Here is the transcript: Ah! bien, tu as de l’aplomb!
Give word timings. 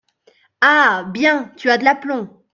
Ah! 0.61 1.07
bien, 1.13 1.51
tu 1.57 1.69
as 1.69 1.77
de 1.77 1.83
l’aplomb! 1.83 2.27